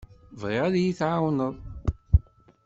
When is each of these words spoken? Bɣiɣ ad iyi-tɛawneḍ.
Bɣiɣ 0.39 0.63
ad 0.65 0.75
iyi-tɛawneḍ. 0.77 1.55